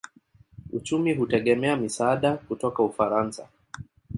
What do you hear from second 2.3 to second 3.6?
kutoka Ufaransa.